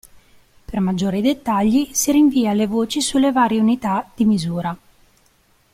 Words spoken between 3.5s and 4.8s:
unità i misura.